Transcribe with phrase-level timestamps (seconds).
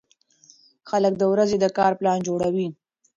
[0.89, 2.67] خلک د ورځې د کار پلان جوړوي